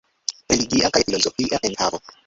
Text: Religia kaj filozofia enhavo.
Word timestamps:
Religia 0.53 0.91
kaj 0.97 1.05
filozofia 1.11 1.63
enhavo. 1.71 2.05